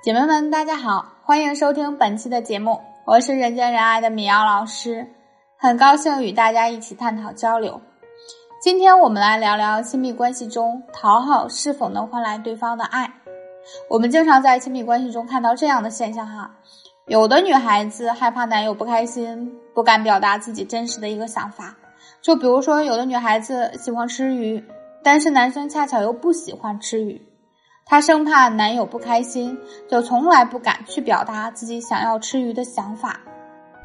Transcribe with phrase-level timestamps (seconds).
[0.00, 5.08] 姐妹们，大家好，欢迎收听本期的节目，我是人见人爱的米瑶老师，
[5.56, 7.80] 很高兴与大家一起探讨交流。
[8.62, 13.12] 今天我们来聊聊亲密关系中讨好是否能换来对方的爱。
[13.90, 16.52] 我们经常在亲密关系中看到这样的现象哈，
[17.08, 21.74] 有的女孩子害怕男友不开心，不敢表达自己真实的一个想法。
[22.22, 24.64] 就比如说，有的女孩子喜欢吃鱼，
[25.02, 27.20] 但是男生恰巧又不喜欢吃鱼。
[27.88, 33.18] 她生怕男友不开心，就从来不敢去表达自己想要吃鱼的想法，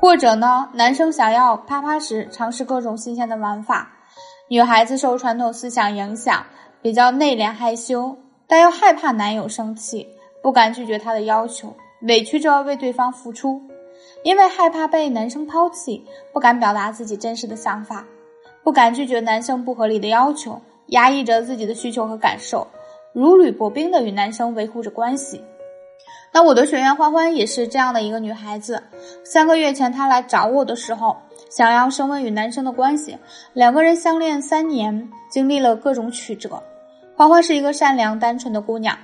[0.00, 3.92] 或者呢，男生想要啪啪时尝试各种新鲜的玩法，
[4.48, 6.44] 女孩子受传统思想影响，
[6.82, 8.16] 比较内敛害羞，
[8.48, 10.08] 但又害怕男友生气，
[10.42, 13.62] 不敢拒绝他的要求，委屈着为对方付出，
[14.24, 18.04] 因为害怕被男生抛弃，不敢表达自己真实的想法，
[18.64, 22.66] 不敢拒绝男生不合理的要求，压抑着自己的需求和感受。
[23.12, 25.44] 如履薄冰的与男生维护着关系，
[26.32, 28.82] 那我的学员欢欢也是这样的一个女孩子。
[29.22, 31.16] 三个月前她来找我的时候，
[31.50, 33.18] 想要升温与男生的关系。
[33.52, 36.62] 两个人相恋三年，经历了各种曲折。
[37.14, 38.96] 欢欢是一个善良单纯的姑娘，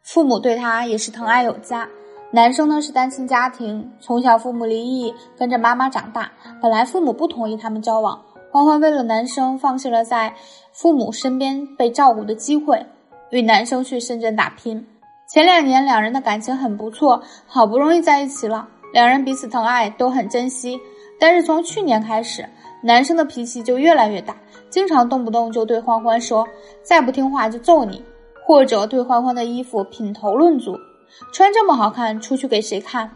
[0.00, 1.88] 父母对她也是疼爱有加。
[2.30, 6.30] 男生呢是单亲家庭，从小父母离异，跟着妈妈长大。
[6.62, 10.36] 本来父母不同意他们交往，欢欢为了男生放弃了在
[10.72, 12.86] 父母身边被照顾的机会。
[13.30, 14.84] 与男生去深圳打拼，
[15.28, 20.78] 前两年两人的感情很不错，好不容易在一起了，两人彼此疼爱，都很珍惜。
[21.18, 22.44] 但是从去年开始，
[22.82, 24.34] 男生的脾气就越来越大，
[24.68, 26.46] 经常动不动就对欢欢说
[26.82, 28.02] ：“再不听话就揍你。”
[28.46, 30.76] 或者对欢欢的衣服品头论足，
[31.32, 33.08] 穿这么好看出去给谁看？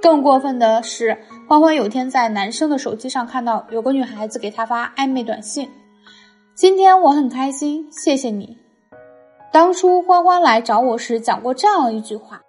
[0.00, 5.68] 更过分的是，欢欢有天在男生的手机上看到有个女孩子给他发暧昧短信
[6.54, 8.56] ：“今天我很开心，谢谢你。”
[9.58, 12.40] 当初欢欢来找我时讲过这样一句话：“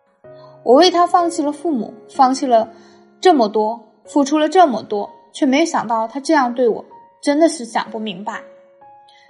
[0.62, 2.70] 我为他放弃了父母，放弃了
[3.20, 6.86] 这么多，付出了这么多，却没想到他这样对我，
[7.20, 8.44] 真的是想不明白。”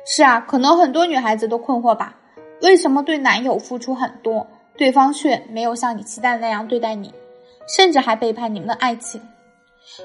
[0.06, 2.18] 是啊，可能很多女孩子都困惑吧？
[2.62, 4.46] 为什么对男友付出很多，
[4.78, 7.14] 对方却没有像你期待那样对待你，
[7.74, 9.22] 甚至还背叛你们的爱情，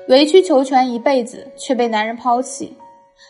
[0.06, 2.78] 委曲求全一辈子却被男人抛弃？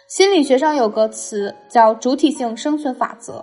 [0.06, 3.42] 心理学上有个词叫主体性生存法则。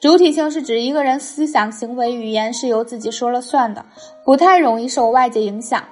[0.00, 3.84] 主体性是指一个人思想、行为、语言是由自己说了算的，
[4.24, 5.82] 不太容易受外界影响。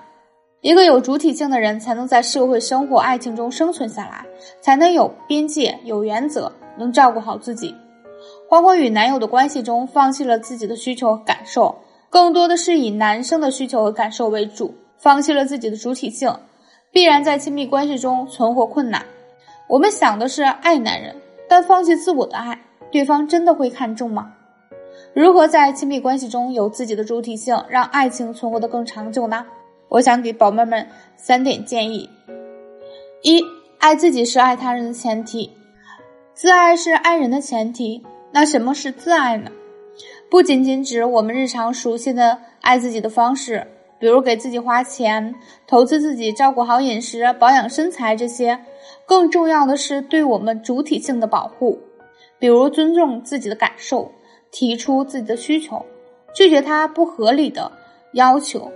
[0.61, 4.25] 一个有主体性的人，才能在社会生活、爱情中生存下来，
[4.61, 7.75] 才能有边界、有原则，能照顾好自己。
[8.49, 11.75] 欢欢与男友的关系中，放弃了自己的需求和感受，
[12.11, 16.33] 更多的是以男生的需求和感受为主，放弃了自己的主体性，
[16.93, 19.05] 必然在亲密关系中存活困难。
[19.69, 21.17] 我们想的是爱男人，
[21.49, 22.61] 但放弃自我的爱。
[22.93, 24.35] 对方真的会看重吗？
[25.15, 29.47] 如何在亲密关系中有自己的主体性，让爱情存活的更长久呢？
[29.89, 30.87] 我想给宝贝们
[31.17, 32.09] 三点建议：
[33.23, 33.43] 一、
[33.79, 35.51] 爱自己是爱他人的前提，
[36.35, 38.05] 自爱是爱人的前提。
[38.31, 39.51] 那什么是自爱呢？
[40.31, 43.67] 不仅仅指我们日常熟悉的爱自己的方式，
[43.99, 45.35] 比如给自己花钱、
[45.67, 48.59] 投资自己、照顾好饮食、保养身材这些，
[49.07, 51.79] 更重要的是对我们主体性的保护。
[52.43, 54.11] 比如尊重自己的感受，
[54.51, 55.81] 提出自己的需求，
[56.35, 57.71] 拒绝他不合理的
[58.15, 58.69] 要求，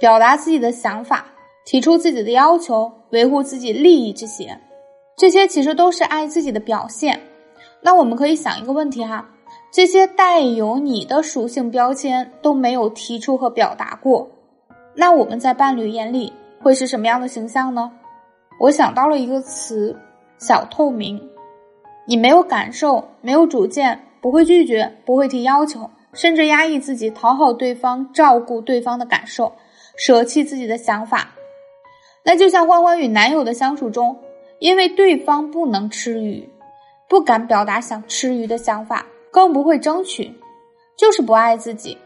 [0.00, 1.26] 表达自己的想法，
[1.64, 4.58] 提出自己的要求，维护自己利益，这些，
[5.16, 7.20] 这些其实都是爱自己的表现。
[7.80, 9.24] 那我们可以想一个问题哈，
[9.72, 14.28] 这些带有你的属性标签都没有提出和表达过，
[14.96, 17.88] 那我们在伴侣眼里会是什么样的形象呢？
[18.58, 19.96] 我想到了一个词，
[20.40, 21.22] 小透明。
[22.12, 29.54] 你没有感受，没有主见，不会拒绝，不会提要求，甚至压抑自己，讨好对方，照顾对方的感受，
[29.96, 31.30] 舍弃自己的想法。
[32.22, 34.14] 那就像欢欢与男友的相处中，
[34.58, 36.46] 因为对方不能吃鱼，
[37.08, 40.34] 不敢表达想吃鱼的想法，更不会争取，
[40.98, 41.96] 就是不爱自己。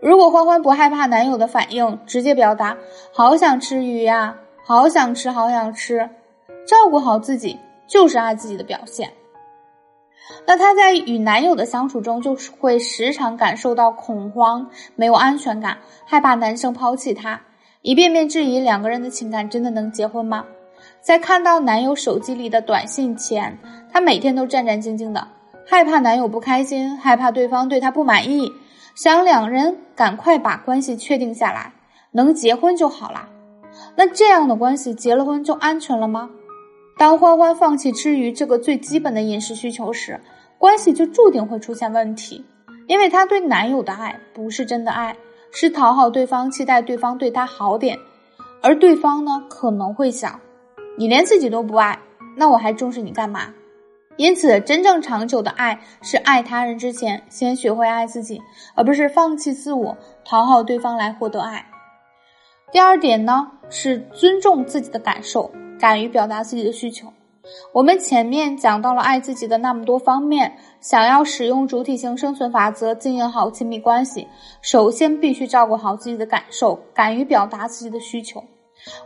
[0.00, 2.76] 如果欢欢不害怕男友的反应，直接表达
[3.12, 6.10] 好想吃鱼呀，好想吃，好想吃，
[6.66, 7.56] 照顾好自己，
[7.86, 9.08] 就是爱自己的表现。
[10.46, 17.40] 那她在与男友的相处中，就是会时常感受到恐慌，没有安全感，害怕男生抛弃她，
[17.82, 20.44] 一遍遍质疑两个人的情感真的能结婚吗？
[21.00, 23.58] 在看到男友手机里的短信前，
[23.92, 25.26] 她每天都战战兢兢的，
[25.66, 28.52] 害怕男友不开心，害怕对方对她不满意，
[28.94, 31.72] 想两人赶快把关系确定下来，
[32.12, 33.28] 能结婚就好了。
[33.96, 36.30] 那这样的关系结了婚就安全了吗？
[37.02, 40.20] 当欢欢放弃吃鱼这个最基本的饮食需求时，
[40.56, 42.44] 关系就注定会出现问题，
[42.86, 45.16] 因为她对男友的爱不是真的爱，
[45.50, 47.98] 是讨好对方，期待对方对她好点，
[48.62, 50.38] 而对方呢可能会想，
[50.96, 51.98] 你连自己都不爱，
[52.36, 53.52] 那我还重视你干嘛？
[54.16, 58.40] 因此，真正长久的爱是爱他人之前先学会爱自己，
[58.76, 61.66] 而不是放弃自我，讨好对方来获得爱。
[62.70, 65.50] 第二点呢是尊重自己的感受，
[65.82, 67.08] 敢于表达自己的需求。
[67.72, 74.28] 我们前面讲到了爱自己的那么多方面，想要使用主体性生存法则经营好亲密关系，
[74.60, 78.44] 首先必须照顾好自己的感受，敢于表达自己的需求。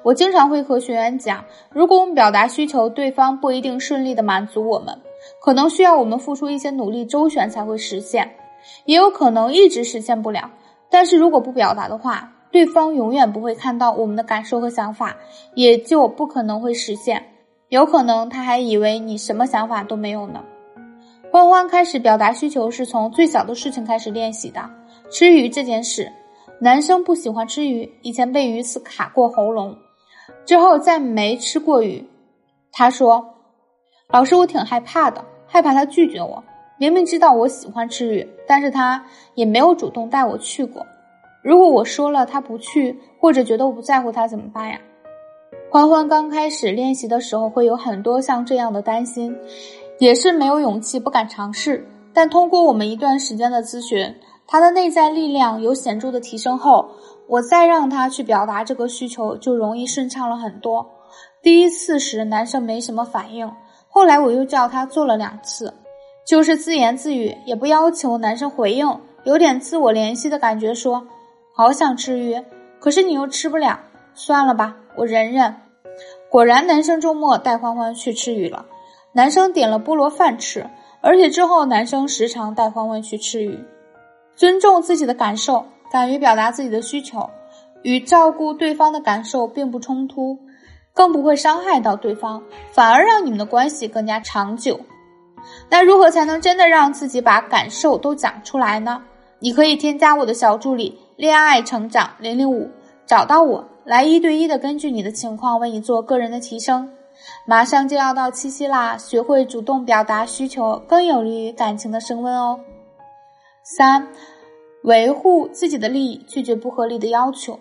[0.03, 5.01] 我经常会和学员讲，如果我们表达需求，对方不一定顺利的满足我们，
[5.41, 8.37] 可能需要我们付出一些努力周旋才会实现，
[8.85, 10.51] 也有可能一直实现不了。
[10.91, 15.15] 但是如果不表达的话，对方永远不会看到我们的感受和想法，
[15.55, 17.23] 也就不可能会实现。
[17.69, 20.43] 有可能他还以为你什么想法都没有呢。
[21.31, 24.71] 欢欢开始表达需求是从最小的事情开始练习的，
[25.11, 26.11] 吃鱼这件事。
[26.59, 29.77] 男生不喜欢吃鱼，以前被鱼刺卡过喉咙，
[30.47, 32.09] 之后再没吃过鱼。
[32.73, 33.35] 他说
[34.09, 36.43] ：“老师，我挺害怕的，害怕他拒绝我。
[36.79, 39.05] 明明知道我喜欢吃鱼，但是他
[39.35, 40.87] 也没有主动带我去过。
[41.47, 44.81] 如果我说了他不去，或者觉得我不在乎他，怎么办呀？”
[45.71, 49.33] 欢欢刚开始练习的时候，会有很多像这样的担心，
[50.01, 51.87] 也是没有勇气，不敢尝试。
[52.13, 54.13] 但通过我们一段时间的咨询，
[54.49, 56.89] 他的内在力量有显著的提升后，
[57.29, 60.85] 我再让他去表达这个需求，就容易顺畅了很多。
[61.45, 63.49] 第一次时，男生没什么反应，
[63.89, 65.73] 后来我又叫他做了两次，
[66.27, 71.07] 就是自言自语，也不要求男生回应，有点自我怜惜的感觉，说
[71.59, 72.45] ：“好想吃鱼，
[72.79, 73.81] 可是你又吃不了，
[74.13, 75.57] 算了吧，我忍忍。”
[76.29, 78.67] 果然，男生周末带欢欢去吃鱼了，
[79.15, 80.69] 男生点了菠萝饭吃，
[81.01, 83.59] 而且之后男生时常带欢欢去吃鱼。
[84.35, 87.31] 尊重自己的感受，敢于表达自己的需求，
[87.81, 90.39] 与照顾对方的感受并不冲突，
[90.93, 94.79] 更不会伤害到对方，反而让你们的关系更加长久。
[95.71, 99.03] 那如何才能真的让自己把感受都讲出来呢？
[99.39, 102.71] 你可以添加我的小助理“恋爱成长零零五”，
[103.07, 106.91] 找到我来一对一的根据你的情况为你做个人的提升。
[107.47, 112.61] 马上就要到七夕啦，学会主动表达需求，更有利于感情的升温哦。
[113.63, 114.09] 三，
[114.83, 117.59] 维护自己的利益，拒绝不合理的要求。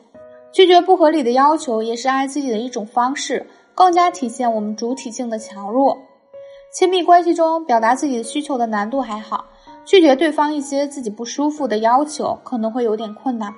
[0.51, 5.97] 拒绝不合理的要求，也是爱自己的一种方式，更加体现我们主体性的强弱。
[6.73, 9.44] 亲密关系中，表达自己的需求的难度还好，
[9.85, 13.53] 拒绝对方一些自己不舒服的要求，可能会有点困难。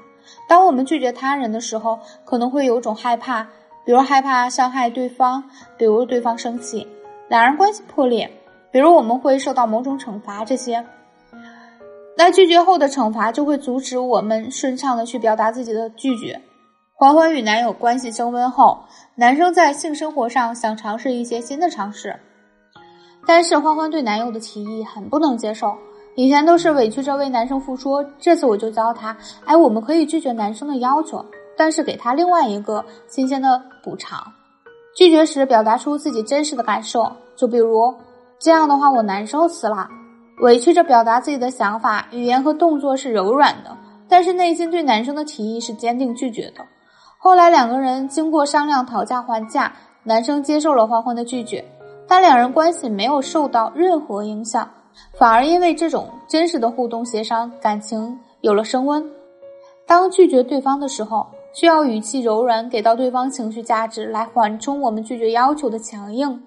[0.47, 3.43] 当我们拒绝他人的时候，可能会有种害怕，
[3.85, 5.43] 比如害怕伤害对方，
[5.77, 6.85] 比如对方生气，
[7.29, 8.29] 两人关系破裂，
[8.71, 10.85] 比如我们会受到某种惩罚，这些。
[12.17, 16.41] 那拒绝后的惩罚就会阻止我们顺畅的去表达自己的拒绝。
[16.93, 18.79] 欢欢与男友关系升温后，
[19.15, 22.19] 男生在性生活上想尝试一些新的尝试，
[23.25, 25.77] 但是欢欢对男友的提议很不能接受。
[26.17, 29.15] 以前都是委屈着为男生付出，这次我就教他，
[29.45, 31.23] 哎，我们可以拒绝男生的要求，
[31.55, 34.19] 但是给他另外一个新鲜的补偿。
[34.95, 37.93] 拒绝时表达出自己真实的感受，就比如
[38.39, 39.87] 这样的话，我难受死了。
[40.41, 43.77] 委屈着表达自己的想法，语言和动作是柔软的，
[44.09, 46.65] 但是内心对男生的提议是坚定拒绝的。
[47.19, 49.71] 后来两个人经过商量、讨价还价，
[50.01, 51.63] 男生接受了欢欢的拒绝，
[52.07, 54.67] 但两人关系没有受到任何影响，
[55.17, 59.03] 反而因为这种真实的互动协商，感情有了升温。
[59.85, 66.41] 当拒绝对方的时候，需要语气柔软，给到对方情绪价值，来缓冲我们拒绝要求的强硬。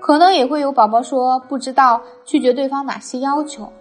[0.00, 3.72] 可能也会有宝宝说不知道拒绝对方哪些要求，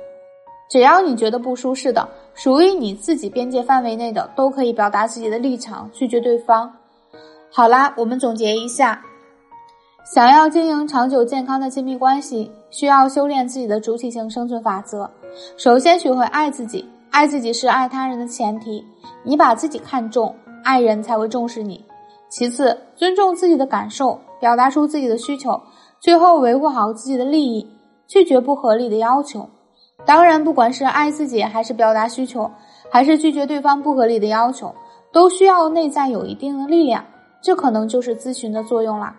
[0.69, 6.71] 只要你觉得不舒适的，属于你自己边界范围内的，都可以表达自己的立场，拒绝对方。
[7.49, 9.03] 好啦，我们总结一下，
[10.03, 15.09] 想要经营长久健康的亲密关系，需要修炼自己的主体性生存法则。
[15.57, 18.83] 首先学会爱自己，爱自己是爱他人的前提，
[19.23, 21.85] 你把自己看重，爱人才会重视你。
[22.29, 25.61] 其次，尊重自己的感受，表达出自己的需求。
[25.99, 27.69] 最后，维护好自己的利益，
[28.07, 29.47] 拒绝不合理的要求。
[30.03, 32.49] 当然，不管是爱自己，还是表达需求，
[32.89, 34.73] 还是拒绝对方不合理的要求，
[35.13, 37.05] 都需要内在有一定的力量。
[37.39, 39.15] 这可能就是咨询的作用啦。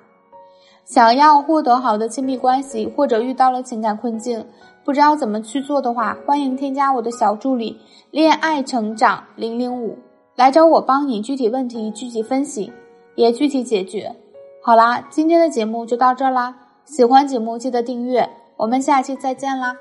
[0.85, 4.45] 想要获得好的亲密关系，或者遇到了情感困境，
[4.85, 9.97] 不知道怎么去做的话，欢迎添加我的小助理“恋爱成长零零五”
[10.35, 12.73] 来找我，帮你具体问题具体分析，
[13.15, 14.15] 也具体解决。
[14.63, 16.57] 好啦，今天的节目就到这啦。
[16.85, 19.77] 喜欢节目记得订阅，我们下期再见啦！